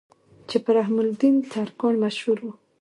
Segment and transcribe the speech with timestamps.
[0.49, 2.51] چې پۀ رحم الدين ترکاڼ مشهور وو